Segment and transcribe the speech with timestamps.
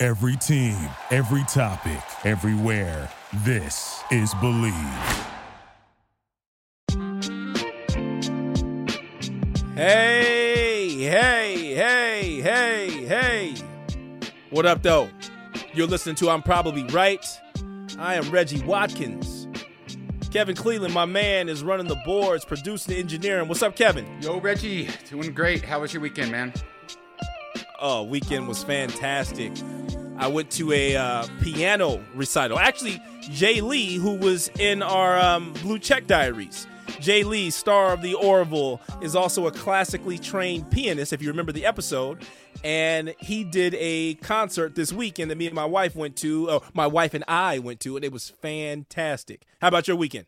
[0.00, 0.78] Every team,
[1.10, 3.10] every topic, everywhere.
[3.42, 5.24] This is Bleav.
[9.74, 13.54] Hey, hey, hey, hey, hey.
[14.50, 15.10] What up, though?
[15.74, 17.26] You're listening to I'm Probably Right.
[17.98, 19.48] I am Reggie Watkins.
[20.30, 23.48] Kevin Cleveland, my man, is running the boards, producing the engineering.
[23.48, 24.06] What's up, Kevin?
[24.22, 25.64] Yo, Reggie, doing great.
[25.64, 26.52] How was your weekend, man?
[27.80, 29.52] Oh, weekend was fantastic.
[30.16, 32.58] I went to a uh, piano recital.
[32.58, 36.66] Actually, Jay Lee, who was in our um, Blue Check Diaries.
[36.98, 41.52] Jay Lee, star of the Orville, is also a classically trained pianist, if you remember
[41.52, 42.24] the episode.
[42.64, 46.60] And he did a concert this weekend that me and my wife went to, uh,
[46.74, 49.46] my wife and I went to, and it was fantastic.
[49.60, 50.26] How about your weekend?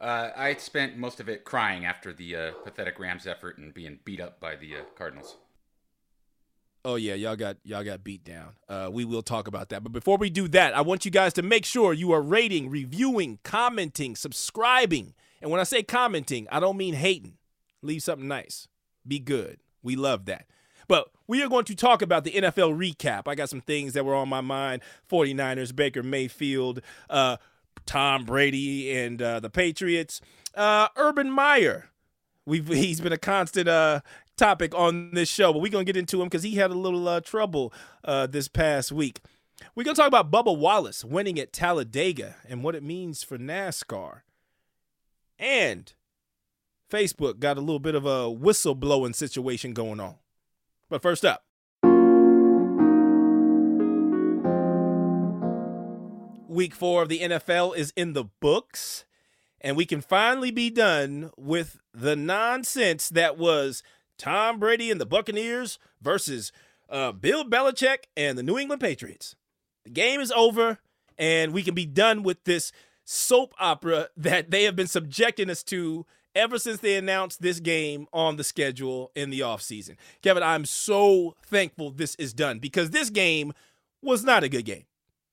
[0.00, 3.98] Uh, I spent most of it crying after the uh, pathetic Rams effort and being
[4.06, 5.36] beat up by the uh, Cardinals.
[6.88, 8.54] Oh yeah, y'all got y'all got beat down.
[8.66, 9.82] Uh, we will talk about that.
[9.82, 12.70] But before we do that, I want you guys to make sure you are rating,
[12.70, 15.12] reviewing, commenting, subscribing.
[15.42, 17.34] And when I say commenting, I don't mean hating.
[17.82, 18.68] Leave something nice.
[19.06, 19.58] Be good.
[19.82, 20.46] We love that.
[20.88, 23.24] But we are going to talk about the NFL recap.
[23.28, 24.80] I got some things that were on my mind
[25.10, 26.80] 49ers, Baker Mayfield,
[27.10, 27.36] uh,
[27.84, 30.22] Tom Brady, and uh, the Patriots.
[30.54, 31.90] Uh, Urban Meyer.
[32.46, 34.00] We've, he's been a constant uh,
[34.38, 36.74] topic on this show, but we're going to get into him because he had a
[36.74, 37.72] little uh, trouble
[38.04, 39.20] uh, this past week.
[39.74, 43.36] We're going to talk about Bubba Wallace winning at Talladega and what it means for
[43.36, 44.20] NASCAR.
[45.38, 45.92] And
[46.90, 50.14] Facebook got a little bit of a whistleblowing situation going on.
[50.88, 51.44] But first up,
[56.48, 59.04] week four of the NFL is in the books,
[59.60, 63.82] and we can finally be done with the nonsense that was
[64.18, 66.52] Tom Brady and the Buccaneers versus
[66.90, 69.36] uh, Bill Belichick and the New England Patriots.
[69.84, 70.78] The game is over,
[71.16, 72.72] and we can be done with this
[73.04, 78.06] soap opera that they have been subjecting us to ever since they announced this game
[78.12, 79.96] on the schedule in the offseason.
[80.22, 83.52] Kevin, I'm so thankful this is done because this game
[84.02, 84.84] was not a good game.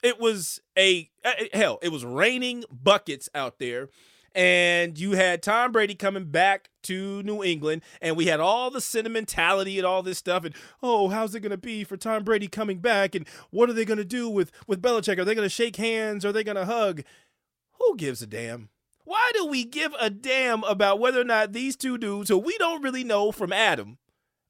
[0.01, 1.09] It was a
[1.53, 3.89] hell, it was raining buckets out there.
[4.35, 8.81] And you had Tom Brady coming back to New England, and we had all the
[8.81, 10.43] sentimentality and all this stuff.
[10.43, 10.53] And
[10.83, 13.15] oh, how's it to be for Tom Brady coming back?
[13.15, 15.17] And what are they to do with with Belichick?
[15.17, 16.25] Are they to shake hands?
[16.25, 17.03] Are they to hug?
[17.79, 18.69] Who gives a damn?
[19.05, 22.57] Why do we give a damn about whether or not these two dudes, who we
[22.57, 23.99] don't really know from Adam,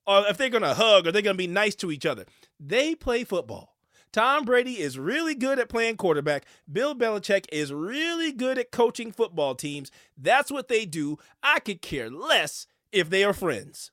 [0.07, 2.25] or if they're to hug or they're to be nice to each other?
[2.59, 3.74] They play football.
[4.15, 6.45] Tom Brady is really good at playing quarterback.
[6.71, 9.91] Bill Belichick is really good at coaching football teams.
[10.17, 11.17] That's what they do.
[11.43, 13.91] I could care less if they are friends.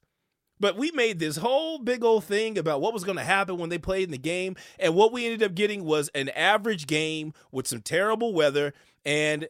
[0.61, 3.69] But we made this whole big old thing about what was going to happen when
[3.69, 4.55] they played in the game.
[4.79, 8.75] And what we ended up getting was an average game with some terrible weather
[9.05, 9.49] and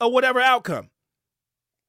[0.00, 0.90] a whatever outcome.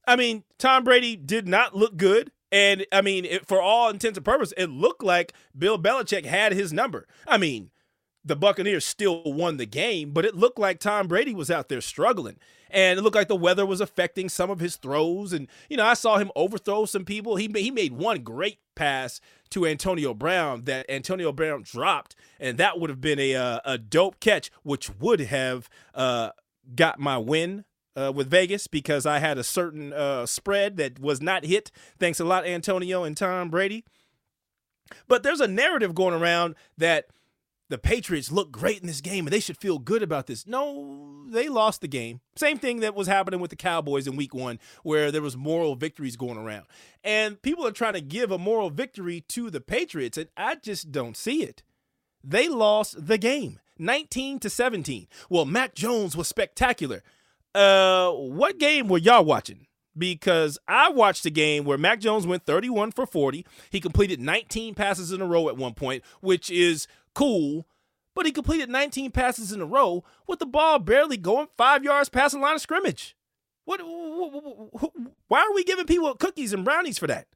[0.07, 2.31] I mean, Tom Brady did not look good.
[2.51, 6.53] And I mean, it, for all intents and purposes, it looked like Bill Belichick had
[6.53, 7.05] his number.
[7.27, 7.69] I mean,
[8.23, 11.81] the Buccaneers still won the game, but it looked like Tom Brady was out there
[11.81, 12.37] struggling.
[12.71, 15.33] And it looked like the weather was affecting some of his throws.
[15.33, 17.35] And, you know, I saw him overthrow some people.
[17.35, 19.19] He, he made one great pass
[19.49, 22.15] to Antonio Brown that Antonio Brown dropped.
[22.39, 26.29] And that would have been a, uh, a dope catch, which would have uh,
[26.75, 27.65] got my win
[27.95, 31.71] uh, with Vegas because I had a certain uh, spread that was not hit.
[31.97, 33.83] Thanks a lot, Antonio and Tom Brady.
[35.07, 37.05] But there's a narrative going around that–
[37.69, 40.45] the Patriots look great in this game and they should feel good about this.
[40.45, 42.19] No, they lost the game.
[42.35, 45.75] Same thing that was happening with the Cowboys in week one, where there was moral
[45.75, 46.65] victories going around.
[47.03, 50.91] And people are trying to give a moral victory to the Patriots, and I just
[50.91, 51.63] don't see it.
[52.23, 55.07] They lost the game 19 to 17.
[55.29, 57.03] Well, Mac Jones was spectacular.
[57.55, 59.67] Uh, what game were y'all watching?
[59.97, 63.45] because I watched a game where Mac Jones went 31 for 40.
[63.69, 67.67] He completed 19 passes in a row at one point, which is cool,
[68.15, 72.09] but he completed 19 passes in a row with the ball barely going five yards
[72.09, 73.15] past the line of scrimmage.
[73.65, 73.81] What?
[75.27, 77.27] Why are we giving people cookies and brownies for that?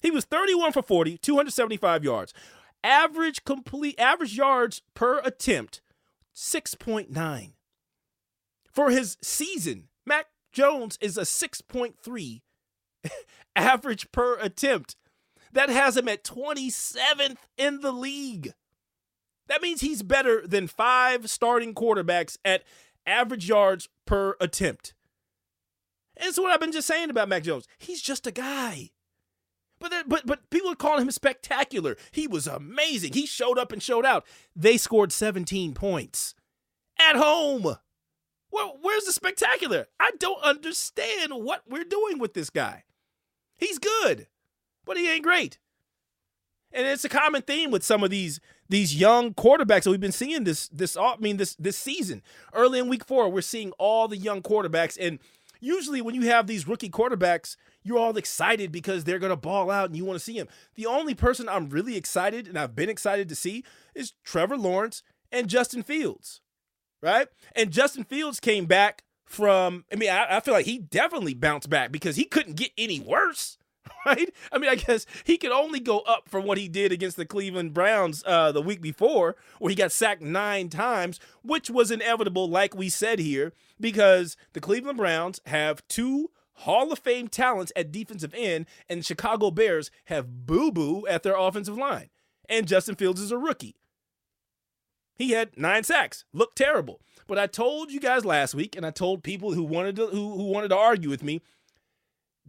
[0.00, 2.32] He was 31 for 40, 275 yards.
[2.84, 5.80] Average complete average yards per attempt
[6.34, 7.52] 6.9.
[8.70, 12.40] For his season, Mac Jones is a 6.3
[13.56, 14.94] average per attempt.
[15.52, 18.52] That has him at 27th in the league.
[19.48, 22.64] That means he's better than five starting quarterbacks at
[23.06, 24.94] average yards per attempt.
[26.16, 27.66] And so what I've been just saying about Mac Jones.
[27.78, 28.90] He's just a guy.
[29.78, 31.96] But but but people are calling him spectacular.
[32.10, 33.12] He was amazing.
[33.12, 34.26] He showed up and showed out.
[34.54, 36.34] They scored 17 points
[36.98, 37.76] at home.
[38.50, 39.86] Where, where's the spectacular?
[40.00, 42.84] I don't understand what we're doing with this guy.
[43.56, 44.26] He's good,
[44.84, 45.58] but he ain't great.
[46.72, 50.12] And it's a common theme with some of these these young quarterbacks that we've been
[50.12, 52.22] seeing this this I mean this this season.
[52.52, 55.18] Early in week 4, we're seeing all the young quarterbacks and
[55.60, 59.70] usually when you have these rookie quarterbacks, you're all excited because they're going to ball
[59.70, 60.48] out and you want to see them.
[60.74, 65.02] The only person I'm really excited and I've been excited to see is Trevor Lawrence
[65.32, 66.40] and Justin Fields.
[67.00, 67.28] Right?
[67.54, 71.70] And Justin Fields came back from I mean, I, I feel like he definitely bounced
[71.70, 73.58] back because he couldn't get any worse.
[74.06, 74.32] right?
[74.52, 77.26] I mean, I guess he could only go up from what he did against the
[77.26, 82.48] Cleveland Browns uh, the week before, where he got sacked nine times, which was inevitable,
[82.48, 87.92] like we said here, because the Cleveland Browns have two Hall of Fame talents at
[87.92, 92.10] defensive end, and the Chicago Bears have boo boo at their offensive line.
[92.48, 93.76] And Justin Fields is a rookie.
[95.14, 97.00] He had nine sacks, looked terrible.
[97.26, 100.36] But I told you guys last week, and I told people who wanted to who,
[100.36, 101.42] who wanted to argue with me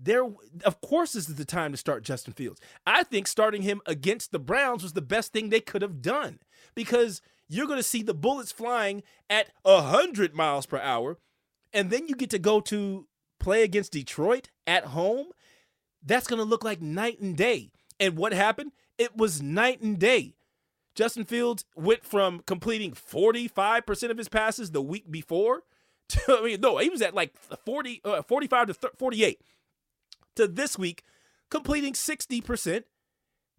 [0.02, 0.24] there
[0.66, 2.62] of course this is the time to start Justin Fields.
[2.86, 6.40] I think starting him against the Browns was the best thing they could have done
[6.76, 11.18] because you're going to see the bullets flying at 100 miles per hour
[11.74, 13.08] and then you get to go to
[13.40, 15.28] play against Detroit at home.
[16.04, 17.72] That's going to look like night and day.
[18.00, 18.72] And what happened?
[18.98, 20.36] It was night and day.
[20.96, 25.64] Justin Fields went from completing 45% of his passes the week before
[26.10, 27.36] to, I mean, no, he was at like
[27.66, 29.42] 40, uh, 45 to 30, 48
[30.40, 31.04] to this week,
[31.50, 32.84] completing 60%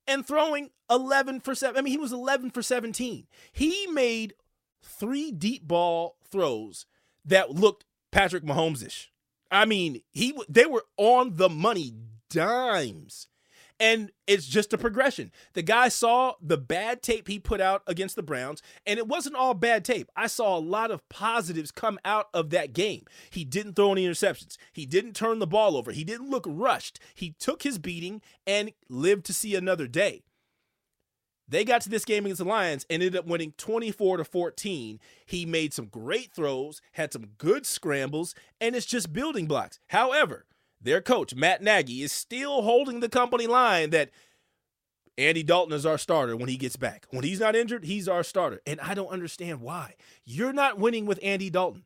[0.06, 1.78] and throwing 11 for 7.
[1.78, 3.26] I mean, he was 11 for 17.
[3.52, 4.34] He made
[4.82, 6.86] three deep ball throws
[7.24, 9.12] that looked Patrick Mahomes-ish.
[9.50, 11.92] I mean, he they were on the money
[12.30, 13.26] dimes.
[13.80, 15.32] And it's just a progression.
[15.54, 19.36] The guy saw the bad tape he put out against the Browns, and it wasn't
[19.36, 20.10] all bad tape.
[20.14, 23.06] I saw a lot of positives come out of that game.
[23.30, 27.00] He didn't throw any interceptions, he didn't turn the ball over, he didn't look rushed.
[27.14, 30.24] He took his beating and lived to see another day.
[31.50, 35.00] They got to this game against the Lions and ended up winning 24 to 14.
[35.26, 39.80] He made some great throws, had some good scrambles, and it's just building blocks.
[39.88, 40.46] However,
[40.80, 44.10] their coach, Matt Nagy, is still holding the company line that
[45.18, 47.06] Andy Dalton is our starter when he gets back.
[47.10, 48.60] When he's not injured, he's our starter.
[48.66, 49.94] And I don't understand why.
[50.24, 51.84] You're not winning with Andy Dalton.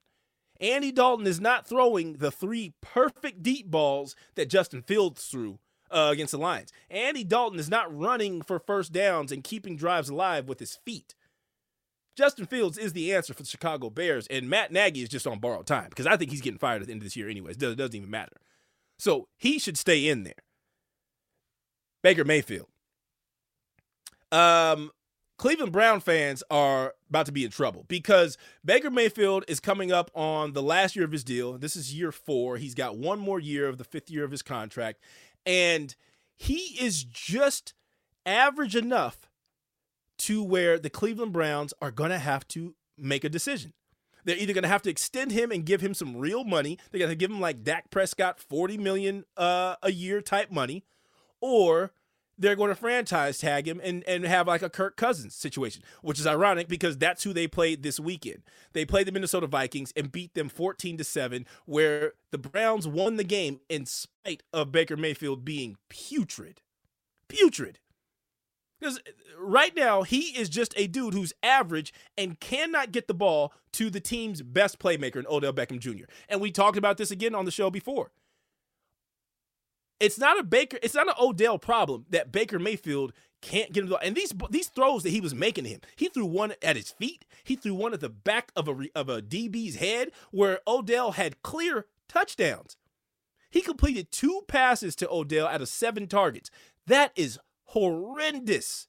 [0.61, 5.59] Andy Dalton is not throwing the three perfect deep balls that Justin Fields threw
[5.91, 6.73] uh, against the Lions.
[6.91, 11.15] Andy Dalton is not running for first downs and keeping drives alive with his feet.
[12.17, 15.41] Justin Fields is the answer for the Chicago Bears, and Matt Nagy is just on
[15.41, 17.57] borrowed time because I think he's getting fired at the end of this year, anyways.
[17.57, 18.37] It doesn't even matter.
[18.99, 20.35] So he should stay in there.
[22.03, 22.69] Baker Mayfield.
[24.31, 24.91] Um,
[25.37, 30.11] Cleveland Brown fans are about to be in trouble because Baker Mayfield is coming up
[30.15, 31.59] on the last year of his deal.
[31.59, 32.57] This is year four.
[32.57, 35.01] He's got one more year of the fifth year of his contract.
[35.45, 35.95] And
[36.37, 37.75] he is just
[38.27, 39.29] average enough
[40.19, 43.73] to where the Cleveland Browns are going to have to make a decision.
[44.25, 46.79] They're either going to have to extend him and give him some real money.
[46.91, 50.85] They're going to give him like Dak Prescott, 40 million uh, a year type money,
[51.41, 51.93] or
[52.39, 56.19] they're going to franchise tag him and, and have like a Kirk Cousins situation, which
[56.19, 58.43] is ironic because that's who they played this weekend.
[58.73, 63.17] They played the Minnesota Vikings and beat them 14 to 7, where the Browns won
[63.17, 66.61] the game in spite of Baker Mayfield being putrid.
[67.29, 67.79] Putrid.
[68.85, 73.15] Because uh, right now, he is just a dude who's average and cannot get the
[73.15, 76.05] ball to the team's best playmaker in Odell Beckham Jr.
[76.29, 78.11] And we talked about this again on the show before.
[80.01, 83.91] It's not a Baker, it's not an Odell problem that Baker Mayfield can't get him
[83.91, 85.81] the and these these throws that he was making to him.
[85.97, 89.09] He threw one at his feet, he threw one at the back of a of
[89.09, 92.77] a DB's head where Odell had clear touchdowns.
[93.51, 96.51] He completed two passes to Odell out of seven targets.
[96.87, 97.39] That is
[97.75, 98.87] horrendous.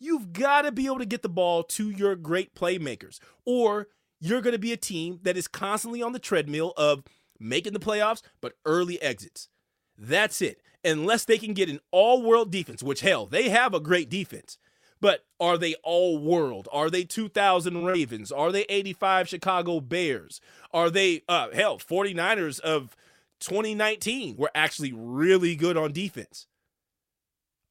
[0.00, 4.40] You've got to be able to get the ball to your great playmakers, or you're
[4.40, 7.04] going to be a team that is constantly on the treadmill of
[7.38, 9.48] making the playoffs, but early exits.
[9.96, 10.62] That's it.
[10.82, 14.56] Unless they can get an all world defense, which hell, they have a great defense.
[15.00, 16.68] But are they all world?
[16.72, 18.32] Are they 2000 Ravens?
[18.32, 20.40] Are they 85 Chicago Bears?
[20.72, 22.96] Are they, uh, hell, 49ers of
[23.40, 26.46] 2019 were actually really good on defense?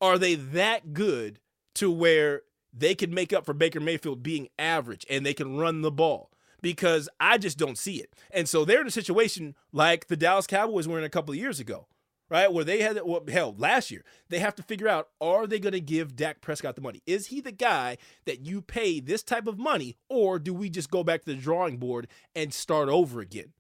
[0.01, 1.39] Are they that good
[1.75, 2.41] to where
[2.73, 6.31] they can make up for Baker Mayfield being average and they can run the ball?
[6.61, 8.13] Because I just don't see it.
[8.31, 11.39] And so they're in a situation like the Dallas Cowboys were in a couple of
[11.39, 11.87] years ago
[12.31, 12.51] right?
[12.51, 15.73] Where they had, well, hell, last year, they have to figure out are they going
[15.73, 17.03] to give Dak Prescott the money?
[17.05, 20.89] Is he the guy that you pay this type of money, or do we just
[20.89, 23.51] go back to the drawing board and start over again?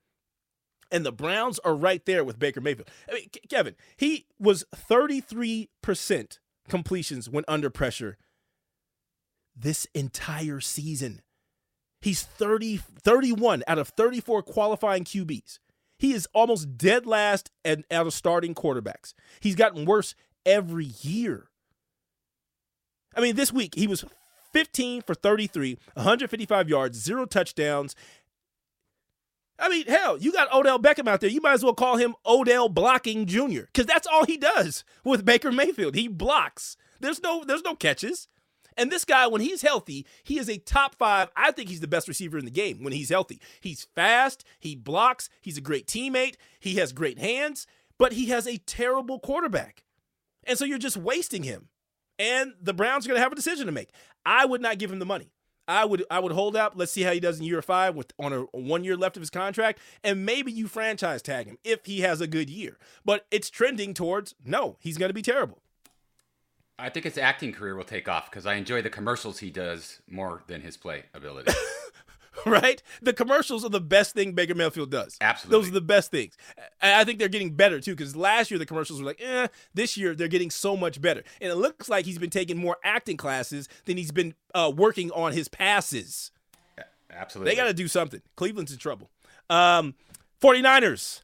[0.91, 2.89] And the Browns are right there with Baker Mayfield.
[3.09, 8.17] I mean, Kevin, he was 33% completions when under pressure
[9.55, 11.21] this entire season.
[12.01, 15.59] He's 30, 31 out of 34 qualifying QBs.
[15.97, 19.13] He is almost dead last and out of starting quarterbacks.
[19.39, 21.49] He's gotten worse every year.
[23.15, 24.03] I mean, this week he was
[24.51, 27.95] 15 for 33, 155 yards, zero touchdowns.
[29.61, 31.29] I mean, hell, you got Odell Beckham out there.
[31.29, 33.61] You might as well call him Odell Blocking Jr.
[33.71, 35.93] because that's all he does with Baker Mayfield.
[35.93, 36.75] He blocks.
[36.99, 38.27] There's no, there's no catches.
[38.75, 41.29] And this guy, when he's healthy, he is a top five.
[41.35, 43.39] I think he's the best receiver in the game when he's healthy.
[43.59, 47.67] He's fast, he blocks, he's a great teammate, he has great hands,
[47.99, 49.83] but he has a terrible quarterback.
[50.45, 51.67] And so you're just wasting him.
[52.17, 53.89] And the Browns are going to have a decision to make.
[54.25, 55.31] I would not give him the money.
[55.67, 56.77] I would I would hold out.
[56.77, 59.21] Let's see how he does in year five with on a one year left of
[59.21, 62.77] his contract, and maybe you franchise tag him if he has a good year.
[63.05, 65.61] But it's trending towards no, he's going to be terrible.
[66.79, 70.01] I think his acting career will take off because I enjoy the commercials he does
[70.09, 71.53] more than his play ability.
[72.45, 72.81] right?
[73.01, 75.17] The commercials are the best thing Baker Mayfield does.
[75.21, 75.57] Absolutely.
[75.59, 76.37] Those are the best things.
[76.81, 79.47] I think they're getting better too because last year the commercials were like, eh.
[79.73, 81.23] This year they're getting so much better.
[81.39, 85.11] And it looks like he's been taking more acting classes than he's been uh, working
[85.11, 86.31] on his passes.
[87.13, 87.51] Absolutely.
[87.51, 88.21] They got to do something.
[88.35, 89.09] Cleveland's in trouble.
[89.49, 89.95] Um,
[90.41, 91.21] 49ers.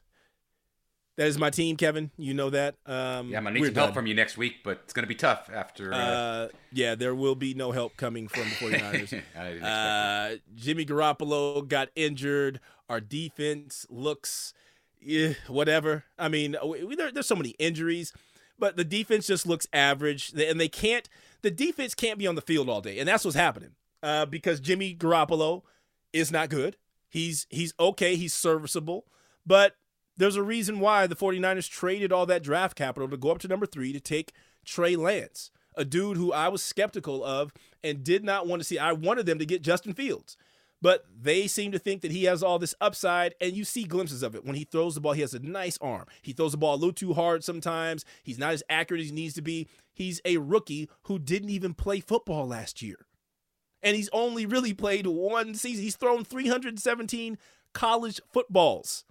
[1.18, 2.12] That is my team, Kevin.
[2.16, 2.76] You know that.
[2.86, 3.84] Um, yeah, I'm gonna need some done.
[3.86, 5.92] help from you next week, but it's gonna be tough after.
[5.92, 5.96] Uh...
[5.96, 8.54] Uh, yeah, there will be no help coming from the
[9.34, 9.62] 49ers.
[9.64, 12.60] uh, Jimmy Garoppolo got injured.
[12.88, 14.54] Our defense looks,
[15.04, 16.04] eh, whatever.
[16.20, 18.12] I mean, we, there, there's so many injuries,
[18.56, 21.08] but the defense just looks average, and they can't.
[21.42, 23.72] The defense can't be on the field all day, and that's what's happening.
[24.04, 25.62] Uh, because Jimmy Garoppolo
[26.12, 26.76] is not good.
[27.08, 28.14] He's he's okay.
[28.14, 29.04] He's serviceable,
[29.44, 29.74] but
[30.18, 33.48] there's a reason why the 49ers traded all that draft capital to go up to
[33.48, 34.32] number three to take
[34.64, 38.78] Trey Lance, a dude who I was skeptical of and did not want to see.
[38.78, 40.36] I wanted them to get Justin Fields,
[40.82, 44.22] but they seem to think that he has all this upside, and you see glimpses
[44.22, 44.44] of it.
[44.44, 46.06] When he throws the ball, he has a nice arm.
[46.20, 48.04] He throws the ball a little too hard sometimes.
[48.22, 49.68] He's not as accurate as he needs to be.
[49.94, 53.06] He's a rookie who didn't even play football last year.
[53.82, 55.84] And he's only really played one season.
[55.84, 57.38] He's thrown 317
[57.72, 59.04] college footballs.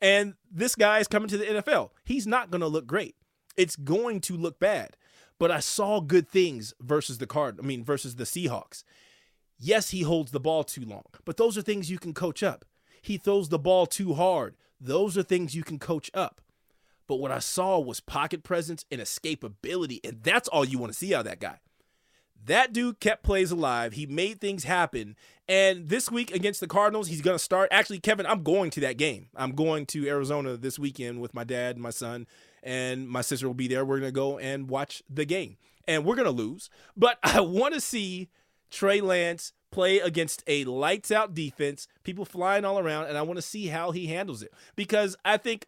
[0.00, 1.90] And this guy is coming to the NFL.
[2.04, 3.16] He's not going to look great.
[3.56, 4.96] It's going to look bad.
[5.38, 7.58] But I saw good things versus the card.
[7.60, 8.84] I mean, versus the Seahawks.
[9.58, 12.64] Yes, he holds the ball too long, but those are things you can coach up.
[13.02, 14.54] He throws the ball too hard.
[14.80, 16.40] Those are things you can coach up.
[17.08, 20.98] But what I saw was pocket presence and escapability, and that's all you want to
[20.98, 21.58] see out of that guy.
[22.44, 23.92] That dude kept plays alive.
[23.92, 25.16] He made things happen.
[25.48, 27.68] And this week against the Cardinals, he's going to start.
[27.70, 29.28] Actually, Kevin, I'm going to that game.
[29.34, 32.26] I'm going to Arizona this weekend with my dad my son,
[32.62, 33.84] and my sister will be there.
[33.84, 35.56] We're going to go and watch the game.
[35.86, 36.68] And we're going to lose.
[36.96, 38.28] But I want to see
[38.70, 43.38] Trey Lance play against a lights out defense, people flying all around, and I want
[43.38, 44.52] to see how he handles it.
[44.76, 45.66] Because I think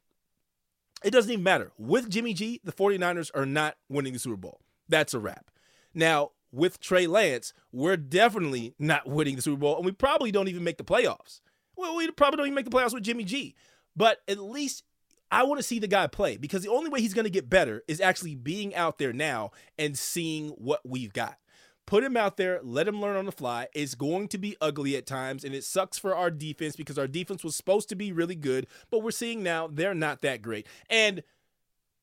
[1.02, 1.72] it doesn't even matter.
[1.78, 4.60] With Jimmy G, the 49ers are not winning the Super Bowl.
[4.88, 5.50] That's a wrap.
[5.94, 10.48] Now, with Trey Lance, we're definitely not winning the Super Bowl, and we probably don't
[10.48, 11.40] even make the playoffs.
[11.76, 13.54] Well, we probably don't even make the playoffs with Jimmy G.
[13.96, 14.84] But at least
[15.30, 17.50] I want to see the guy play because the only way he's going to get
[17.50, 21.38] better is actually being out there now and seeing what we've got.
[21.86, 23.66] Put him out there, let him learn on the fly.
[23.74, 27.08] It's going to be ugly at times, and it sucks for our defense because our
[27.08, 30.68] defense was supposed to be really good, but we're seeing now they're not that great.
[30.88, 31.24] And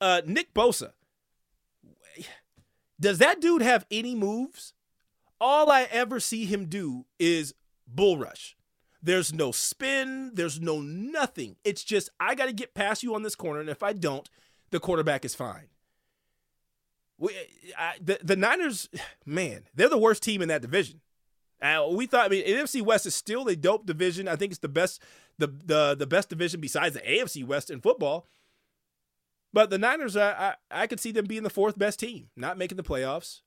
[0.01, 0.91] uh, Nick Bosa,
[2.99, 4.73] does that dude have any moves?
[5.39, 7.53] All I ever see him do is
[7.87, 8.55] bull rush.
[9.01, 11.55] There's no spin, there's no nothing.
[11.63, 14.27] It's just, I got to get past you on this corner, and if I don't,
[14.71, 15.67] the quarterback is fine.
[17.19, 17.31] We,
[17.77, 18.89] I, the, the Niners,
[19.25, 21.01] man, they're the worst team in that division.
[21.61, 24.27] Uh, we thought, I mean, NFC West is still a dope division.
[24.27, 25.01] I think it's the best,
[25.39, 28.27] the the the best division besides the AFC West in football.
[29.53, 32.57] But the Niners, I, I, I could see them being the fourth best team, not
[32.57, 33.41] making the playoffs.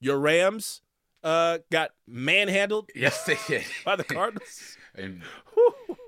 [0.00, 0.80] Your Rams
[1.22, 3.64] uh, got manhandled Yes, they did.
[3.84, 4.76] by the Cardinals.
[4.94, 5.22] and,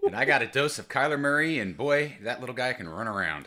[0.07, 3.07] and I got a dose of Kyler Murray, and boy, that little guy can run
[3.09, 3.47] around.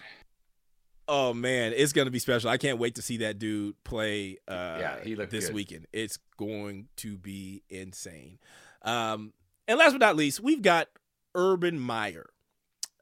[1.08, 2.50] Oh man, it's gonna be special.
[2.50, 4.38] I can't wait to see that dude play.
[4.48, 5.56] Uh, Yeah, he looked this good.
[5.56, 5.88] weekend.
[5.94, 8.40] It's going to be insane.
[8.82, 9.34] Um,
[9.68, 10.88] and last but not least, we've got
[11.36, 12.26] Urban Meyer.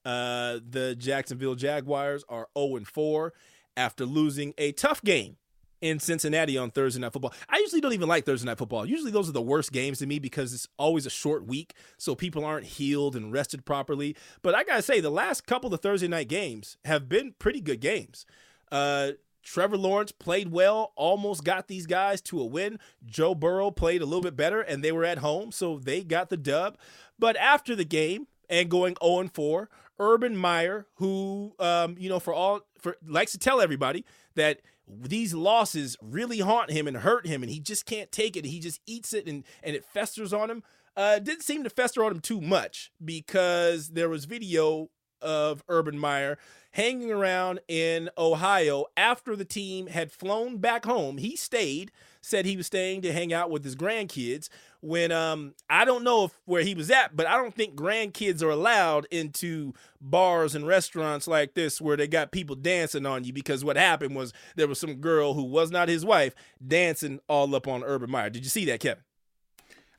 [0.06, 3.34] Uh, the Jacksonville Jaguars are 0 4
[3.78, 5.38] after losing a tough game
[5.84, 7.34] in Cincinnati on Thursday Night Football.
[7.50, 8.86] I usually don't even like Thursday Night Football.
[8.86, 12.16] Usually those are the worst games to me because it's always a short week, so
[12.16, 14.16] people aren't healed and rested properly.
[14.42, 17.82] But I gotta say, the last couple of Thursday night games have been pretty good
[17.82, 18.26] games.
[18.72, 19.12] Uh,
[19.44, 22.80] Trevor Lawrence played well, almost got these guys to a win.
[23.06, 26.30] Joe Burrow played a little bit better, and they were at home, so they got
[26.30, 26.78] the dub.
[27.20, 29.70] But after the game and going 0 4,
[30.00, 35.34] Urban Meyer, who um, you know, for all for likes to tell everybody that these
[35.34, 38.46] losses really haunt him and hurt him, and he just can't take it.
[38.46, 40.64] He just eats it, and and it festers on him.
[40.96, 44.90] Uh, didn't seem to fester on him too much because there was video
[45.22, 46.38] of Urban Meyer
[46.72, 51.18] hanging around in Ohio after the team had flown back home.
[51.18, 54.50] He stayed, said he was staying to hang out with his grandkids.
[54.86, 58.44] When um I don't know if where he was at, but I don't think grandkids
[58.44, 63.32] are allowed into bars and restaurants like this where they got people dancing on you
[63.32, 66.36] because what happened was there was some girl who was not his wife
[66.66, 68.30] dancing all up on Urban Meyer.
[68.30, 69.06] Did you see that, Kevin?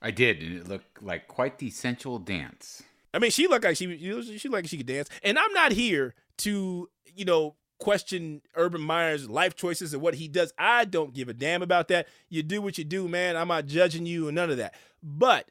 [0.02, 2.82] I did, and it looked like quite the sensual dance.
[3.14, 5.08] I mean, she looked like she she looked like she could dance.
[5.22, 10.26] And I'm not here to, you know, question Urban Meyer's life choices and what he
[10.26, 10.54] does.
[10.56, 12.08] I don't give a damn about that.
[12.30, 13.36] You do what you do, man.
[13.36, 14.74] I'm not judging you and none of that.
[15.02, 15.50] But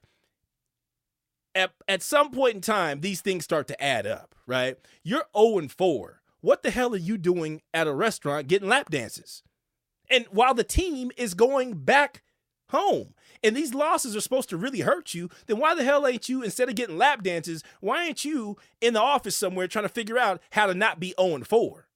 [1.53, 4.77] at, at some point in time, these things start to add up, right?
[5.03, 6.21] You're 0 and 4.
[6.41, 9.43] What the hell are you doing at a restaurant getting lap dances?
[10.09, 12.23] And while the team is going back
[12.69, 13.13] home
[13.43, 16.41] and these losses are supposed to really hurt you, then why the hell ain't you,
[16.41, 20.17] instead of getting lap dances, why ain't you in the office somewhere trying to figure
[20.17, 21.87] out how to not be 0 4?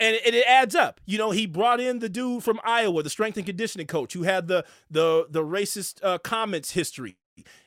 [0.00, 1.00] And it, it adds up.
[1.06, 4.22] You know, he brought in the dude from Iowa, the strength and conditioning coach, who
[4.22, 7.16] had the the the racist uh, comments history.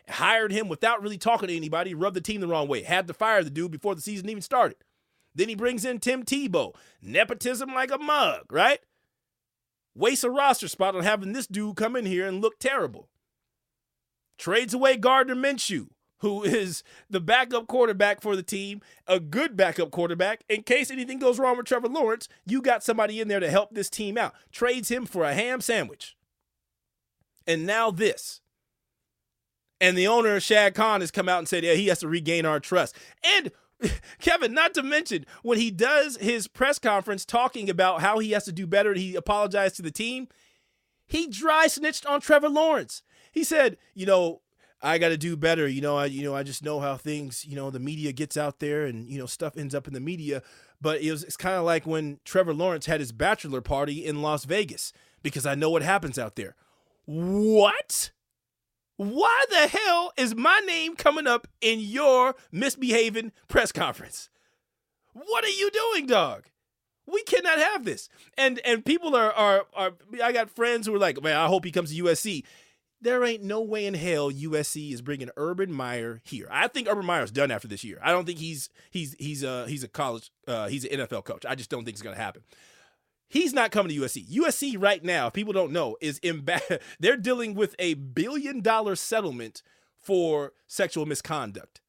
[0.09, 3.13] Hired him without really talking to anybody, rubbed the team the wrong way, had to
[3.13, 4.77] fire the dude before the season even started.
[5.33, 8.79] Then he brings in Tim Tebow, nepotism like a mug, right?
[9.95, 13.07] Waste a roster spot on having this dude come in here and look terrible.
[14.37, 15.87] Trades away Gardner Minshew,
[16.21, 20.43] who is the backup quarterback for the team, a good backup quarterback.
[20.47, 23.73] In case anything goes wrong with Trevor Lawrence, you got somebody in there to help
[23.73, 24.33] this team out.
[24.51, 26.15] Trades him for a ham sandwich.
[27.45, 28.41] And now this.
[29.79, 32.45] And the owner, Shad Khan, has come out and said, yeah, he has to regain
[32.45, 32.95] our trust.
[33.23, 33.51] And
[34.19, 38.45] Kevin, not to mention when he does his press conference talking about how he has
[38.45, 40.27] to do better, he apologized to the team.
[41.07, 43.01] He dry snitched on Trevor Lawrence.
[43.31, 44.41] He said, you know,
[44.81, 45.67] I got to do better.
[45.67, 47.45] You know, I you know I just know how things.
[47.45, 49.99] You know, the media gets out there, and you know stuff ends up in the
[49.99, 50.41] media.
[50.81, 54.21] But it was it's kind of like when Trevor Lawrence had his bachelor party in
[54.21, 56.55] Las Vegas because I know what happens out there.
[57.05, 58.11] What?
[58.97, 64.29] Why the hell is my name coming up in your misbehaving press conference?
[65.13, 66.45] What are you doing, dog?
[67.07, 68.09] We cannot have this.
[68.37, 71.65] And and people are are are I got friends who are like, "Man, I hope
[71.65, 72.43] he comes to USC."
[73.01, 76.47] There ain't no way in hell USC is bringing Urban Meyer here.
[76.51, 77.99] I think Urban Meyer's done after this year.
[78.03, 81.45] I don't think he's he's he's uh he's a college uh he's an NFL coach.
[81.45, 82.43] I just don't think it's going to happen.
[83.27, 84.27] He's not coming to USC.
[84.27, 86.81] USC right now, if people don't know, is in bad.
[86.99, 89.63] They're dealing with a billion dollar settlement
[89.97, 91.81] for sexual misconduct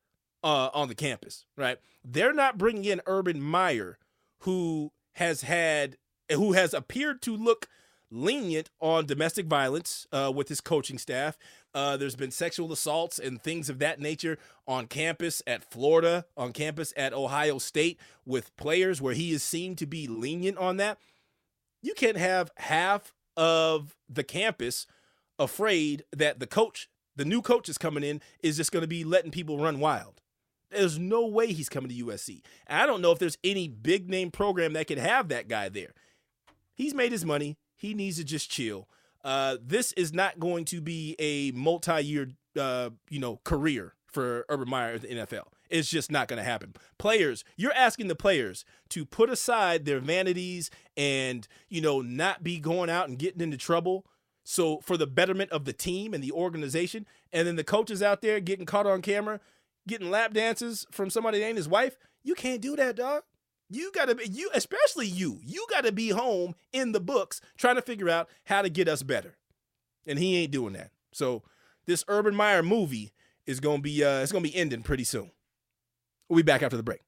[0.44, 1.44] uh, on the campus.
[1.56, 1.78] Right?
[2.04, 3.98] They're not bringing in Urban Meyer,
[4.40, 5.98] who has had,
[6.30, 7.68] who has appeared to look
[8.12, 11.36] lenient on domestic violence uh, with his coaching staff.
[11.74, 16.52] Uh, there's been sexual assaults and things of that nature on campus at Florida, on
[16.52, 20.98] campus at Ohio State with players where he is seen to be lenient on that
[21.82, 24.86] you can't have half of the campus
[25.38, 29.04] afraid that the coach, the new coach is coming in, is just going to be
[29.04, 30.20] letting people run wild.
[30.70, 32.42] There's no way he's coming to USC.
[32.66, 35.92] I don't know if there's any big name program that could have that guy there.
[36.74, 37.58] He's made his money.
[37.82, 38.88] He needs to just chill.
[39.24, 44.70] Uh, this is not going to be a multi-year, uh, you know, career for Urban
[44.70, 45.46] Meyer at the NFL.
[45.68, 46.74] It's just not going to happen.
[46.98, 52.60] Players, you're asking the players to put aside their vanities and, you know, not be
[52.60, 54.06] going out and getting into trouble.
[54.44, 58.22] So for the betterment of the team and the organization, and then the coaches out
[58.22, 59.40] there getting caught on camera,
[59.88, 63.24] getting lap dances from somebody that ain't his wife, you can't do that, dog.
[63.72, 65.40] You gotta be you, especially you.
[65.42, 69.02] You gotta be home in the books trying to figure out how to get us
[69.02, 69.38] better,
[70.06, 70.90] and he ain't doing that.
[71.10, 71.42] So
[71.86, 73.12] this Urban Meyer movie
[73.46, 75.30] is gonna be uh, it's gonna be ending pretty soon.
[76.28, 77.00] We'll be back after the break.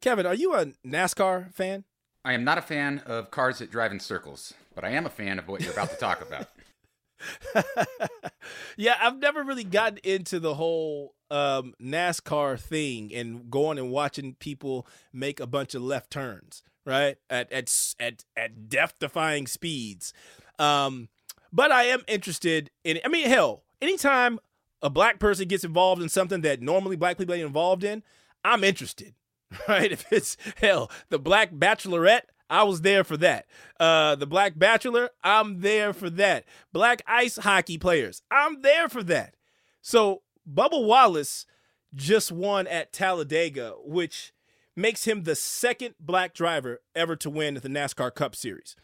[0.00, 1.84] Kevin, are you a NASCAR fan?
[2.24, 5.10] I am not a fan of cars that drive in circles, but I am a
[5.10, 6.48] fan of what you're about to talk about.
[8.76, 14.34] yeah, I've never really gotten into the whole um, NASCAR thing and going and watching
[14.34, 17.16] people make a bunch of left turns, right?
[17.30, 20.12] At at at at death-defying speeds.
[20.58, 21.08] Um,
[21.52, 23.00] but I am interested in.
[23.04, 24.38] I mean, hell, anytime
[24.82, 28.02] a black person gets involved in something that normally black people ain't involved in,
[28.44, 29.14] I'm interested.
[29.68, 29.92] Right?
[29.92, 33.46] If it's hell, the Black Bachelorette, I was there for that.
[33.80, 36.44] Uh, the Black Bachelor, I'm there for that.
[36.70, 39.34] Black ice hockey players, I'm there for that.
[39.80, 41.46] So Bubba Wallace
[41.94, 44.34] just won at Talladega, which
[44.76, 48.76] makes him the second black driver ever to win the NASCAR Cup Series.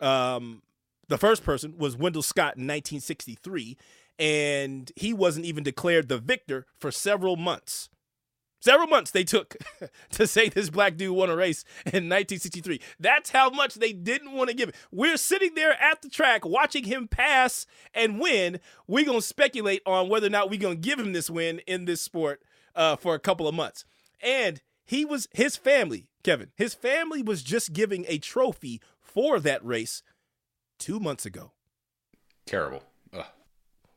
[0.00, 0.62] Um,
[1.08, 3.76] the first person was Wendell Scott in 1963,
[4.18, 7.90] and he wasn't even declared the victor for several months.
[8.60, 9.56] Several months they took
[10.10, 12.80] to say this black dude won a race in 1963.
[12.98, 14.74] That's how much they didn't want to give it.
[14.92, 18.60] We're sitting there at the track watching him pass and win.
[18.86, 21.60] We're going to speculate on whether or not we're going to give him this win
[21.66, 22.42] in this sport
[22.76, 23.86] uh, for a couple of months.
[24.22, 29.64] And he was, his family, Kevin, his family was just giving a trophy for that
[29.64, 30.02] race
[30.78, 31.52] two months ago.
[32.44, 32.82] Terrible.
[33.14, 33.24] Ugh.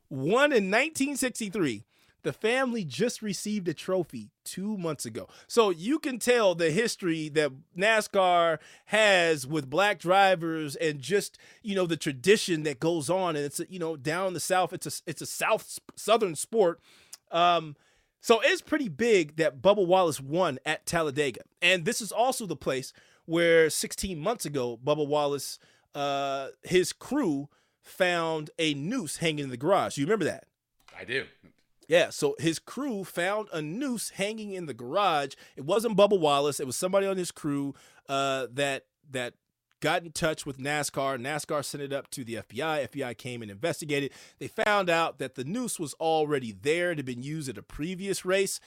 [0.10, 1.84] Won in 1963
[2.24, 5.28] the family just received a trophy two months ago.
[5.48, 11.76] So you can tell the history that NASCAR has with black drivers and just, you
[11.76, 13.36] know, the tradition that goes on.
[13.36, 16.80] And it's, you know, down the South, it's a, it's a South Southern sport.
[17.32, 17.76] Um,
[18.22, 21.42] so it's pretty big that Bubba Wallace won at Talladega.
[21.62, 22.94] And this is also the place
[23.26, 25.60] where 16 months ago, Bubba Wallace,
[25.94, 27.50] uh, his crew
[27.82, 29.98] found a noose hanging in the garage.
[29.98, 30.46] You remember that?
[30.98, 31.26] I do.
[31.88, 35.34] Yeah, so his crew found a noose hanging in the garage.
[35.56, 36.60] It wasn't Bubba Wallace.
[36.60, 37.74] It was somebody on his crew
[38.08, 39.34] uh, that that
[39.84, 41.20] got in touch with NASCAR.
[41.20, 42.88] NASCAR sent it up to the FBI.
[42.88, 44.12] FBI came and investigated.
[44.40, 46.92] They found out that the noose was already there.
[46.92, 48.62] It had been used at a previous race.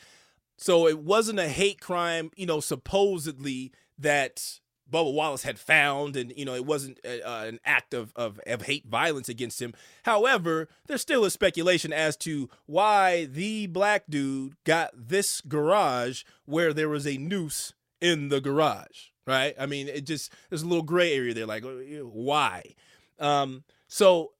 [0.59, 6.33] So it wasn't a hate crime, you know, supposedly that Bubba Wallace had found, and
[6.37, 9.75] you know it wasn't uh, an act of, of of hate violence against him.
[10.05, 16.72] However, there's still a speculation as to why the black dude got this garage where
[16.72, 19.11] there was a noose in the garage.
[19.27, 19.57] Right?
[19.59, 21.68] I mean, it just there's a little gray area there, like uh,
[22.05, 22.75] why.
[23.18, 24.33] Um, so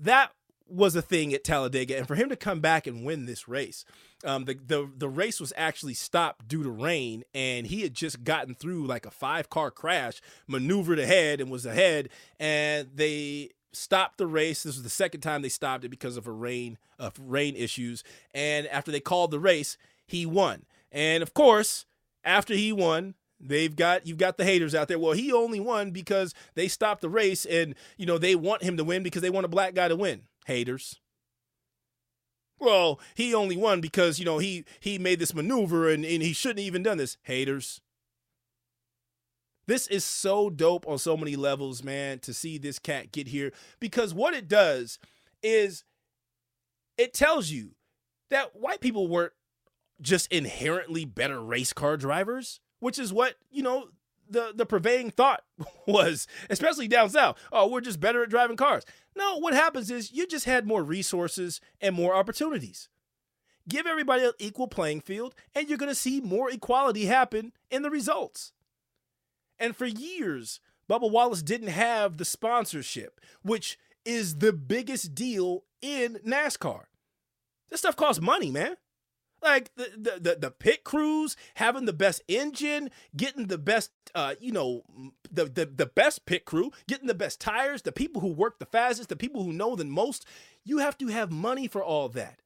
[0.00, 0.32] that
[0.68, 3.84] was a thing at Talladega, and for him to come back and win this race,
[4.26, 8.24] um, the the the race was actually stopped due to rain, and he had just
[8.24, 12.08] gotten through like a five car crash, maneuvered ahead, and was ahead,
[12.38, 14.62] and they stopped the race.
[14.64, 18.02] This was the second time they stopped it because of a rain of rain issues,
[18.34, 21.86] and after they called the race, he won, and of course,
[22.24, 24.98] after he won, They've got you've got the haters out there.
[24.98, 28.76] Well, he only won because they stopped the race and you know they want him
[28.78, 31.00] to win because they want a black guy to win haters.
[32.58, 36.32] Well, he only won because, you know, he he made this maneuver and, and he
[36.32, 37.18] shouldn't even done this.
[37.22, 37.80] Haters.
[39.66, 43.52] This is so dope on so many levels, man, to see this cat get here.
[43.80, 44.98] Because what it does
[45.42, 45.84] is
[46.96, 47.72] it tells you
[48.30, 49.32] that white people weren't
[50.00, 53.88] just inherently better race car drivers, which is what, you know,
[54.28, 55.42] the the pervading thought
[55.86, 57.38] was, especially down south.
[57.52, 58.84] Oh, we're just better at driving cars.
[59.16, 62.88] No, what happens is you just had more resources and more opportunities.
[63.68, 67.82] Give everybody an equal playing field, and you're going to see more equality happen in
[67.82, 68.52] the results.
[69.58, 76.18] And for years, Bubba Wallace didn't have the sponsorship, which is the biggest deal in
[76.26, 76.84] NASCAR.
[77.68, 78.76] This stuff costs money, man.
[79.46, 84.50] Like the, the the pit crews having the best engine, getting the best uh, you
[84.50, 84.82] know,
[85.30, 88.66] the, the the best pit crew, getting the best tires, the people who work the
[88.66, 90.26] fastest, the people who know the most.
[90.64, 92.40] You have to have money for all that.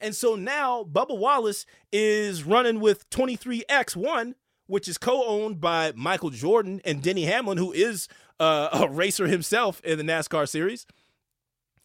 [0.00, 4.34] And so now Bubba Wallace is running with 23X1,
[4.66, 8.08] which is co-owned by Michael Jordan and Denny Hamlin, who is
[8.40, 10.84] uh, a racer himself in the NASCAR series.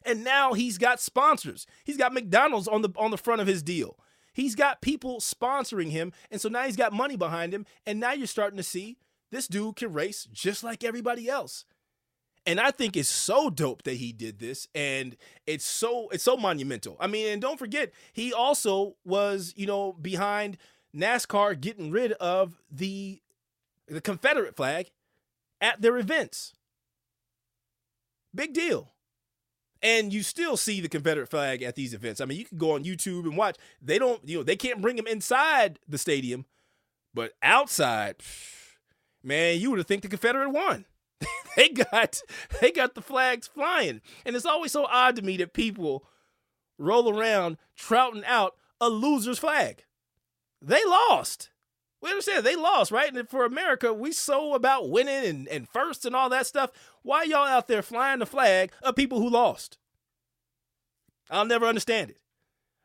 [0.03, 1.67] And now he's got sponsors.
[1.83, 3.97] He's got McDonald's on the on the front of his deal.
[4.33, 6.13] He's got people sponsoring him.
[6.31, 7.65] And so now he's got money behind him.
[7.85, 8.97] And now you're starting to see
[9.31, 11.65] this dude can race just like everybody else.
[12.45, 15.15] And I think it's so dope that he did this and
[15.45, 16.97] it's so it's so monumental.
[16.99, 20.57] I mean, and don't forget, he also was, you know, behind
[20.95, 23.21] NASCAR getting rid of the
[23.87, 24.89] the Confederate flag
[25.61, 26.53] at their events.
[28.33, 28.93] Big deal.
[29.81, 32.19] And you still see the Confederate flag at these events.
[32.19, 33.55] I mean, you can go on YouTube and watch.
[33.81, 36.45] They don't, you know, they can't bring them inside the stadium,
[37.13, 38.17] but outside,
[39.23, 40.85] man, you would have think the Confederate won.
[41.55, 42.21] they got
[42.61, 44.01] they got the flags flying.
[44.25, 46.05] And it's always so odd to me that people
[46.77, 49.85] roll around trouting out a loser's flag.
[50.61, 51.51] They lost.
[52.01, 53.13] We understand they lost, right?
[53.13, 56.71] And for America, we so about winning and, and first and all that stuff.
[57.01, 59.77] Why y'all out there flying the flag of people who lost?
[61.29, 62.17] I'll never understand it.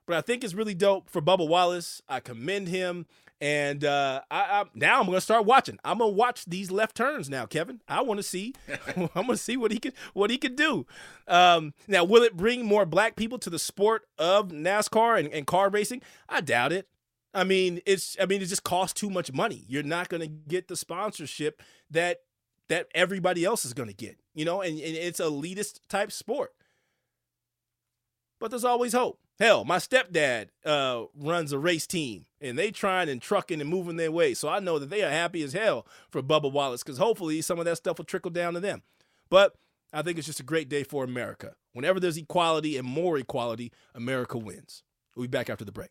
[0.07, 2.03] But I think it's really dope for Bubba Wallace.
[2.09, 3.07] I commend him.
[3.40, 5.79] And uh, I, I, now I'm gonna start watching.
[5.85, 7.81] I'm gonna watch these left turns now, Kevin.
[7.88, 8.55] I want to see.
[8.96, 10.87] I'm gonna see what he could what he could do.
[11.27, 15.46] Um, now, will it bring more black people to the sport of NASCAR and, and
[15.46, 16.00] car racing?
[16.29, 16.88] I doubt it.
[17.34, 19.64] I mean, it's I mean, it just costs too much money.
[19.68, 22.20] You're not going to get the sponsorship that
[22.68, 26.52] that everybody else is going to get, you know, and, and it's elitist type sport.
[28.40, 29.18] But there's always hope.
[29.40, 33.96] Hell, my stepdad uh, runs a race team, and they trying and trucking and moving
[33.96, 34.32] their way.
[34.32, 37.58] So I know that they are happy as hell for Bubba Wallace because hopefully some
[37.58, 38.82] of that stuff will trickle down to them.
[39.28, 39.56] But
[39.92, 41.56] I think it's just a great day for America.
[41.72, 44.84] Whenever there's equality and more equality, America wins.
[45.16, 45.90] We'll be back after the break.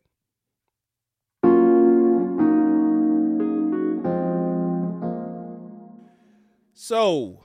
[6.84, 7.44] So,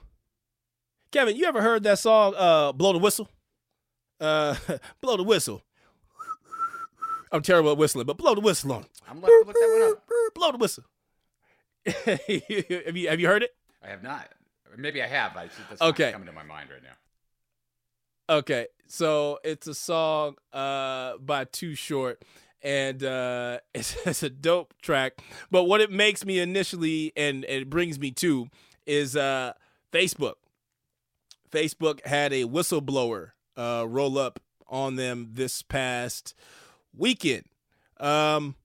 [1.12, 3.26] Kevin, you ever heard that song, uh, Blow the Whistle?
[4.20, 4.54] Uh,
[5.00, 5.62] blow the whistle.
[7.32, 8.84] I'm terrible at whistling, but blow the whistle on.
[9.08, 10.34] I'm to look that one up.
[10.34, 10.84] Blow the whistle.
[12.86, 13.56] have you have you heard it?
[13.82, 14.28] I have not.
[14.76, 15.34] Maybe I have.
[15.34, 16.04] I that's Okay.
[16.04, 18.36] not coming to my mind right now.
[18.36, 22.22] Okay, so it's a song uh, by Too Short,
[22.60, 25.14] and uh, it's, it's a dope track.
[25.50, 28.50] But what it makes me initially, and, and it brings me to,
[28.90, 29.52] is uh,
[29.92, 30.34] Facebook.
[31.50, 36.34] Facebook had a whistleblower uh, roll up on them this past
[36.96, 37.44] weekend.
[37.98, 38.56] Um,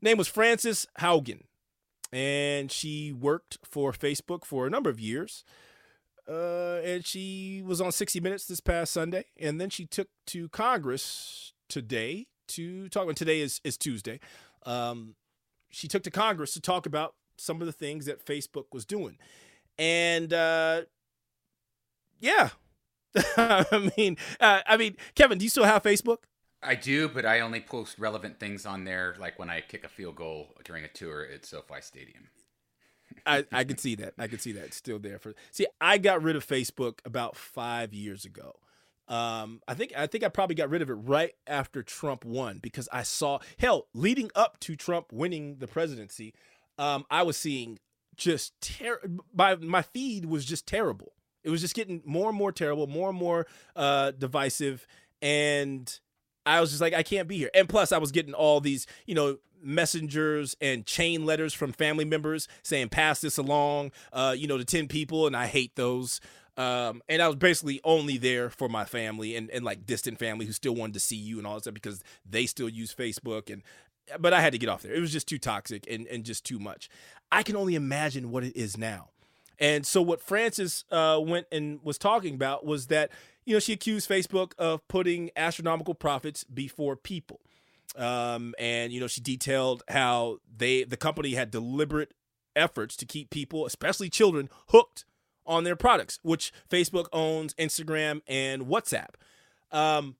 [0.00, 1.42] name was Frances Haugen,
[2.12, 5.44] and she worked for Facebook for a number of years.
[6.28, 10.48] Uh, and she was on 60 Minutes this past Sunday, and then she took to
[10.50, 13.08] Congress today to talk.
[13.08, 14.20] And today is is Tuesday.
[14.64, 15.16] Um,
[15.70, 19.18] she took to Congress to talk about some of the things that Facebook was doing,
[19.78, 20.82] and uh,
[22.20, 22.50] yeah,
[23.36, 26.18] I mean, uh, I mean, Kevin, do you still have Facebook?
[26.62, 29.88] I do, but I only post relevant things on there, like when I kick a
[29.88, 32.28] field goal during a tour at SoFi Stadium.
[33.26, 34.14] I, I could see that.
[34.18, 35.34] I could see that it's still there for.
[35.50, 38.54] See, I got rid of Facebook about five years ago.
[39.08, 42.60] Um, I think I think I probably got rid of it right after Trump won
[42.62, 46.32] because I saw hell leading up to Trump winning the presidency.
[46.78, 47.78] Um, I was seeing
[48.16, 49.00] just ter-
[49.34, 51.12] my my feed was just terrible.
[51.44, 54.86] It was just getting more and more terrible, more and more uh, divisive,
[55.20, 55.98] and
[56.44, 57.50] I was just like, I can't be here.
[57.54, 62.04] And plus, I was getting all these, you know, messengers and chain letters from family
[62.04, 65.26] members saying, pass this along, uh, you know, to 10 people.
[65.26, 66.20] And I hate those.
[66.56, 70.44] Um, and I was basically only there for my family and, and like distant family
[70.44, 73.50] who still wanted to see you and all that stuff because they still use Facebook.
[73.50, 73.62] And,
[74.18, 74.92] but I had to get off there.
[74.92, 76.90] It was just too toxic and, and just too much.
[77.32, 79.08] I can only imagine what it is now.
[79.58, 83.10] And so what Frances uh, went and was talking about was that
[83.44, 87.40] you know she accused Facebook of putting astronomical profits before people,
[87.96, 92.12] um, and you know she detailed how they the company had deliberate
[92.54, 95.04] efforts to keep people, especially children, hooked
[95.46, 99.14] on their products, which Facebook owns Instagram and WhatsApp.
[99.70, 100.16] Um,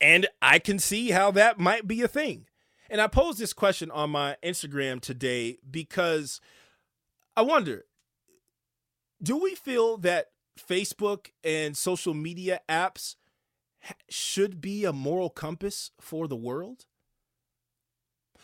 [0.00, 2.46] and I can see how that might be a thing.
[2.90, 6.40] And I posed this question on my Instagram today because
[7.36, 7.84] I wonder
[9.22, 10.26] do we feel that
[10.58, 13.16] Facebook and social media apps
[14.08, 16.86] should be a moral compass for the world?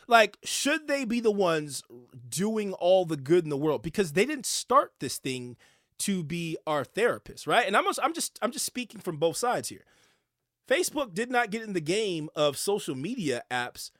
[0.09, 1.83] Like, should they be the ones
[2.29, 3.83] doing all the good in the world?
[3.83, 5.57] Because they didn't start this thing
[6.01, 7.67] to be our therapist, right?
[7.67, 9.85] And I'm just, I'm just I'm just speaking from both sides here.
[10.69, 13.91] Facebook did not get in the game of social media apps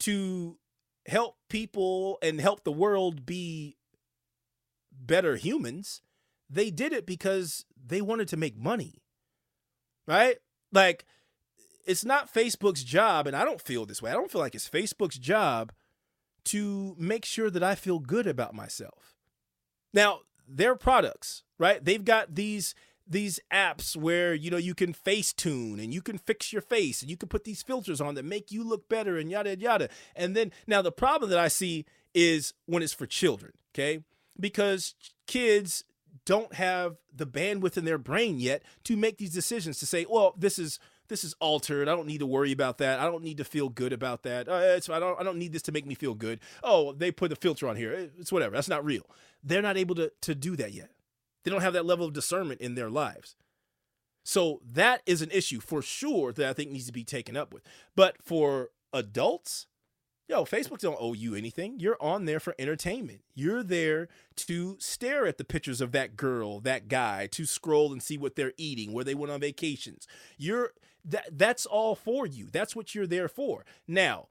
[0.00, 0.58] to
[1.06, 3.76] help people and help the world be
[4.92, 6.00] better humans.
[6.48, 9.02] They did it because they wanted to make money.
[10.06, 10.36] Right?
[10.72, 11.04] Like
[11.86, 14.10] it's not Facebook's job and I don't feel this way.
[14.10, 15.72] I don't feel like it's Facebook's job
[16.46, 19.14] to make sure that I feel good about myself.
[19.92, 21.82] Now, their products, right?
[21.82, 22.74] They've got these
[23.06, 27.02] these apps where you know you can face tune and you can fix your face
[27.02, 29.88] and you can put these filters on that make you look better and yada yada.
[30.16, 34.00] And then now the problem that I see is when it's for children, okay?
[34.38, 34.94] Because
[35.26, 35.84] kids
[36.24, 40.34] don't have the bandwidth in their brain yet to make these decisions to say, well,
[40.36, 41.86] this is this is altered.
[41.86, 42.98] I don't need to worry about that.
[42.98, 44.48] I don't need to feel good about that.
[44.48, 46.40] Uh, I don't I don't need this to make me feel good.
[46.62, 47.92] Oh, they put a filter on here.
[48.18, 48.54] It's whatever.
[48.54, 49.02] That's not real.
[49.42, 50.90] They're not able to to do that yet.
[51.44, 53.36] They don't have that level of discernment in their lives.
[54.24, 57.52] So that is an issue for sure that I think needs to be taken up
[57.52, 57.62] with.
[57.94, 59.66] But for adults,
[60.26, 61.78] Yo, Facebook don't owe you anything.
[61.78, 63.20] You're on there for entertainment.
[63.34, 68.02] You're there to stare at the pictures of that girl, that guy, to scroll and
[68.02, 70.06] see what they're eating, where they went on vacations.
[70.38, 70.72] You're
[71.04, 72.48] that that's all for you.
[72.50, 73.66] That's what you're there for.
[73.86, 74.28] Now,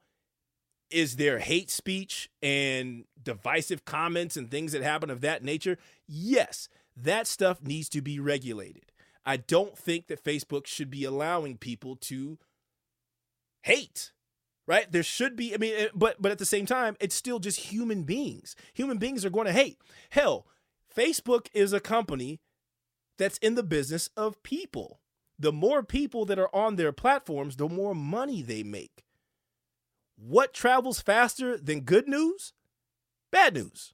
[0.89, 5.77] is there hate speech and divisive comments and things that happen of that nature?
[6.07, 8.91] Yes, that stuff needs to be regulated.
[9.25, 12.37] I don't think that Facebook should be allowing people to
[13.61, 14.11] hate
[14.67, 14.91] right?
[14.91, 17.71] There should be i mean eh, but but at the same time it's still just
[17.71, 18.55] human beings.
[18.73, 19.79] Human beings are going to hate.
[20.09, 20.47] Hell
[20.95, 22.39] facebook is a company
[23.17, 24.99] that's in the business of people.
[25.39, 29.03] The more people that are on their platforms the more money they make.
[30.15, 32.53] What travels faster than good news?
[33.31, 33.92] Bad news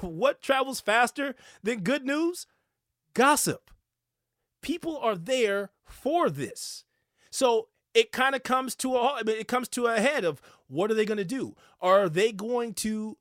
[0.00, 2.46] what travels faster than good news?
[3.14, 3.70] Gossip.
[4.62, 6.84] People are there for this.
[7.30, 10.94] So it kind of comes to a it comes to a head of what are
[10.94, 11.56] they going to do?
[11.80, 13.16] Are they going to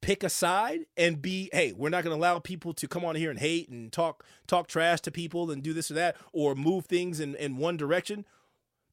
[0.00, 3.14] pick a side and be hey we're not going to allow people to come on
[3.14, 6.54] here and hate and talk talk trash to people and do this or that or
[6.54, 8.24] move things in, in one direction?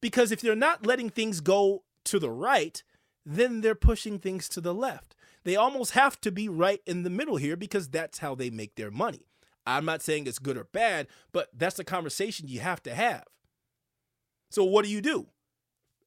[0.00, 2.82] Because if they're not letting things go to the right
[3.24, 7.10] then they're pushing things to the left they almost have to be right in the
[7.10, 9.26] middle here because that's how they make their money
[9.66, 13.24] i'm not saying it's good or bad but that's the conversation you have to have
[14.52, 15.28] so what do you do?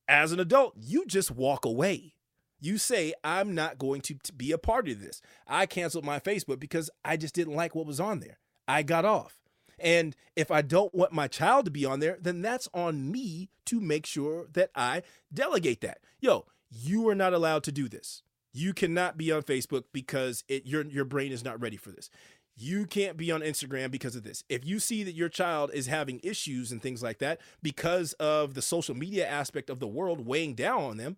[0.07, 2.13] As an adult, you just walk away.
[2.59, 5.19] You say, I'm not going to, be a part of this.
[5.47, 8.37] I canceled my Facebook because I just didn't like what was on there.
[8.67, 9.39] I got off.
[9.79, 13.49] And if I don't want my child to be on there, then that's on me
[13.65, 15.01] to make sure that I
[15.33, 15.97] delegate that.
[16.19, 18.21] Yo, you are not allowed to do this.
[18.55, 22.09] You cannot be on Facebook because it, your your brain is not ready for this
[22.57, 24.43] you can't be on Instagram because of this.
[24.47, 28.53] If you see that your child is having issues and things like that because of
[28.53, 31.17] the social media aspect of the world weighing down on them,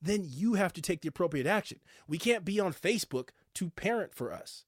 [0.00, 1.80] then you have to take the appropriate action.
[2.06, 4.64] We can't be on Facebook to parent for us.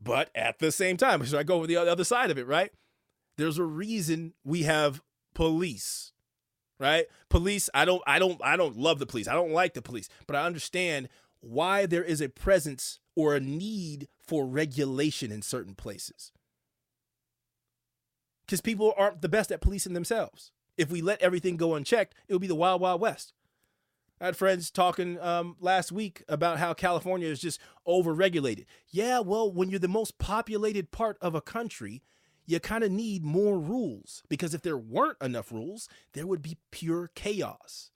[0.00, 2.70] But at the same time, so I go over the other side of it, right?
[3.36, 5.02] There's a reason we have
[5.34, 6.12] police
[6.78, 9.82] right police i don't i don't i don't love the police i don't like the
[9.82, 11.08] police but i understand
[11.40, 16.32] why there is a presence or a need for regulation in certain places.
[18.44, 20.52] Because people aren't the best at policing themselves.
[20.76, 23.32] If we let everything go unchecked, it would be the wild, wild west.
[24.20, 28.64] I had friends talking um, last week about how California is just overregulated.
[28.88, 32.02] Yeah, well, when you're the most populated part of a country,
[32.46, 36.58] you kind of need more rules because if there weren't enough rules, there would be
[36.70, 37.90] pure chaos.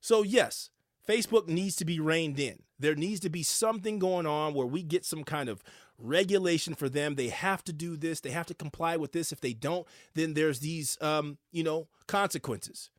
[0.00, 0.70] So, yes,
[1.06, 2.62] Facebook needs to be reined in.
[2.78, 5.62] There needs to be something going on where we get some kind of
[5.98, 7.14] regulation for them.
[7.14, 8.20] They have to do this.
[8.20, 9.32] They have to comply with this.
[9.32, 12.90] If they don't, then there's these, um, you know, consequences.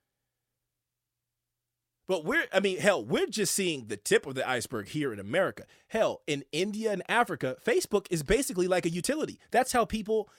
[2.08, 5.20] But we're, I mean, hell, we're just seeing the tip of the iceberg here in
[5.20, 5.66] America.
[5.90, 9.40] Hell, in India and Africa, Facebook is basically like a utility.
[9.52, 10.30] That's how people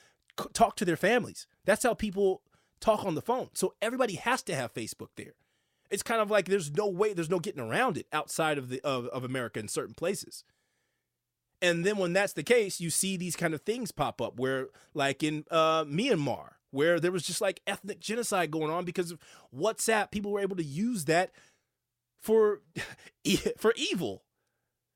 [0.53, 1.45] talk to their families.
[1.65, 2.41] That's how people
[2.79, 3.49] talk on the phone.
[3.53, 5.33] So everybody has to have Facebook there.
[5.91, 8.81] It's kind of like there's no way, there's no getting around it outside of the
[8.81, 10.43] of, of America in certain places.
[11.61, 14.69] And then when that's the case, you see these kind of things pop up where,
[14.93, 19.19] like in uh, Myanmar, where there was just like ethnic genocide going on because of
[19.55, 20.11] WhatsApp.
[20.11, 21.31] People were able to use that
[22.21, 22.61] for
[23.57, 24.23] for evil,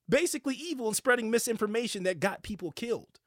[0.08, 3.20] basically evil and spreading misinformation that got people killed.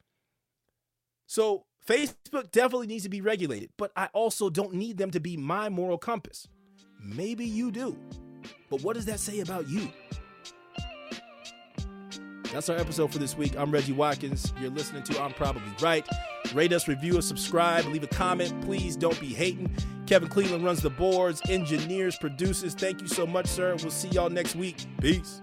[1.26, 5.36] So Facebook definitely needs to be regulated, but I also don't need them to be
[5.36, 6.48] my moral compass.
[7.00, 7.96] Maybe you do.
[8.70, 9.92] But what does that say about you?
[12.52, 13.56] That's our episode for this week.
[13.58, 14.52] I'm Reggie Watkins.
[14.60, 16.06] You're listening to I'm Probably Right.
[16.54, 18.58] Rate us, review us, subscribe, leave a comment.
[18.62, 19.70] Please don't be hating.
[20.06, 22.74] Kevin Cleveland runs the boards, engineers, produces.
[22.74, 23.74] Thank you so much, sir.
[23.76, 24.76] We'll see y'all next week.
[25.00, 25.42] Peace.